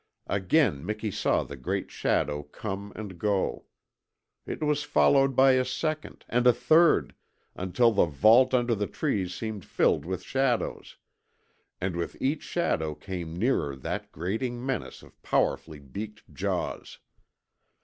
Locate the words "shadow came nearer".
12.41-13.75